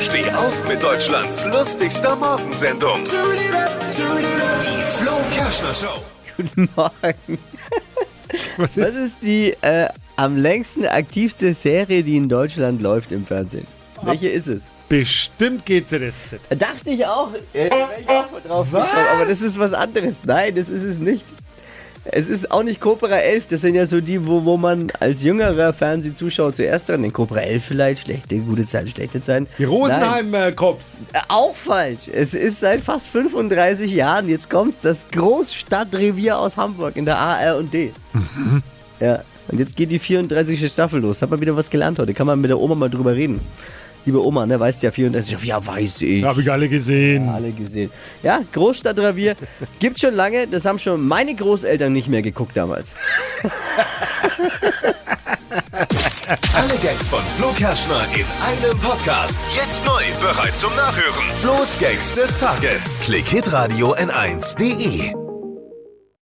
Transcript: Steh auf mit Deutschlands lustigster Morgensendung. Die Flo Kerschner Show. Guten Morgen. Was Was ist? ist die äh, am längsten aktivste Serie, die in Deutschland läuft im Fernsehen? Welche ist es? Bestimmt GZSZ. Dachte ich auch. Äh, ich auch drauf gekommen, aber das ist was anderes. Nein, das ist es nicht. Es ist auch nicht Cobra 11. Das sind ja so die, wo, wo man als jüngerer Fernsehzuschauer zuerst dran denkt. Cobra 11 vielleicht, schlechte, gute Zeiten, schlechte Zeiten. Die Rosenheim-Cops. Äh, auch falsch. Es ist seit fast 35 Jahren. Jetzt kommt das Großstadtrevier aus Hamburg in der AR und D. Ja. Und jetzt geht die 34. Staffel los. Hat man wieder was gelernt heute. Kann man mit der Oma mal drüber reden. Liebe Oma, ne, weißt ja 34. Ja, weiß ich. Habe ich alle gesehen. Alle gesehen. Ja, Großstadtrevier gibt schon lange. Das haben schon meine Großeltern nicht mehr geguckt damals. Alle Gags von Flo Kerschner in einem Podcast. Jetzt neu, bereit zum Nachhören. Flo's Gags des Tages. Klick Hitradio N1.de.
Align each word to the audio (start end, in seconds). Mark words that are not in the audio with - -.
Steh 0.00 0.28
auf 0.32 0.66
mit 0.68 0.82
Deutschlands 0.82 1.44
lustigster 1.46 2.16
Morgensendung. 2.16 3.04
Die 3.04 4.82
Flo 4.98 5.12
Kerschner 5.32 5.74
Show. 5.74 6.02
Guten 6.36 6.68
Morgen. 6.74 7.38
Was 8.56 8.76
Was 8.76 8.76
ist? 8.76 8.96
ist 8.96 9.16
die 9.22 9.54
äh, 9.62 9.88
am 10.16 10.36
längsten 10.36 10.86
aktivste 10.86 11.54
Serie, 11.54 12.02
die 12.02 12.16
in 12.16 12.28
Deutschland 12.28 12.82
läuft 12.82 13.12
im 13.12 13.24
Fernsehen? 13.24 13.66
Welche 14.02 14.28
ist 14.28 14.48
es? 14.48 14.70
Bestimmt 14.88 15.64
GZSZ. 15.64 16.38
Dachte 16.50 16.90
ich 16.90 17.06
auch. 17.06 17.30
Äh, 17.52 17.68
ich 18.00 18.08
auch 18.08 18.26
drauf 18.46 18.70
gekommen, 18.70 18.88
aber 19.14 19.26
das 19.26 19.40
ist 19.40 19.58
was 19.58 19.72
anderes. 19.72 20.22
Nein, 20.24 20.54
das 20.54 20.68
ist 20.68 20.84
es 20.84 20.98
nicht. 20.98 21.24
Es 22.04 22.28
ist 22.28 22.50
auch 22.50 22.62
nicht 22.62 22.80
Cobra 22.80 23.16
11. 23.16 23.46
Das 23.48 23.62
sind 23.62 23.74
ja 23.74 23.86
so 23.86 24.00
die, 24.00 24.26
wo, 24.26 24.44
wo 24.44 24.56
man 24.56 24.92
als 25.00 25.22
jüngerer 25.22 25.72
Fernsehzuschauer 25.72 26.52
zuerst 26.52 26.88
dran 26.88 27.02
denkt. 27.02 27.16
Cobra 27.16 27.40
11 27.40 27.64
vielleicht, 27.64 28.02
schlechte, 28.02 28.36
gute 28.38 28.66
Zeiten, 28.66 28.88
schlechte 28.88 29.20
Zeiten. 29.20 29.46
Die 29.58 29.64
Rosenheim-Cops. 29.64 30.96
Äh, 31.12 31.18
auch 31.28 31.54
falsch. 31.54 32.08
Es 32.12 32.34
ist 32.34 32.60
seit 32.60 32.82
fast 32.82 33.08
35 33.08 33.92
Jahren. 33.92 34.28
Jetzt 34.28 34.50
kommt 34.50 34.74
das 34.82 35.06
Großstadtrevier 35.12 36.38
aus 36.38 36.56
Hamburg 36.56 36.96
in 36.96 37.06
der 37.06 37.18
AR 37.18 37.56
und 37.56 37.72
D. 37.72 37.92
Ja. 39.00 39.22
Und 39.48 39.58
jetzt 39.58 39.76
geht 39.76 39.90
die 39.90 39.98
34. 39.98 40.70
Staffel 40.70 41.00
los. 41.00 41.20
Hat 41.20 41.30
man 41.30 41.40
wieder 41.40 41.56
was 41.56 41.68
gelernt 41.68 41.98
heute. 41.98 42.14
Kann 42.14 42.26
man 42.26 42.40
mit 42.40 42.50
der 42.50 42.58
Oma 42.58 42.74
mal 42.74 42.88
drüber 42.90 43.14
reden. 43.14 43.40
Liebe 44.06 44.24
Oma, 44.24 44.44
ne, 44.46 44.60
weißt 44.60 44.82
ja 44.82 44.90
34. 44.90 45.42
Ja, 45.44 45.66
weiß 45.66 46.02
ich. 46.02 46.24
Habe 46.24 46.42
ich 46.42 46.50
alle 46.50 46.68
gesehen. 46.68 47.28
Alle 47.28 47.52
gesehen. 47.52 47.90
Ja, 48.22 48.40
Großstadtrevier 48.52 49.34
gibt 49.78 49.98
schon 49.98 50.14
lange. 50.14 50.46
Das 50.46 50.64
haben 50.64 50.78
schon 50.78 51.06
meine 51.06 51.34
Großeltern 51.34 51.92
nicht 51.92 52.08
mehr 52.08 52.22
geguckt 52.22 52.56
damals. 52.56 52.94
Alle 56.54 56.74
Gags 56.82 57.08
von 57.08 57.20
Flo 57.36 57.50
Kerschner 57.52 58.02
in 58.14 58.24
einem 58.42 58.78
Podcast. 58.78 59.38
Jetzt 59.54 59.84
neu, 59.84 60.02
bereit 60.20 60.56
zum 60.56 60.74
Nachhören. 60.74 61.24
Flo's 61.42 61.78
Gags 61.78 62.14
des 62.14 62.38
Tages. 62.38 62.92
Klick 63.02 63.28
Hitradio 63.28 63.94
N1.de. 63.94 65.23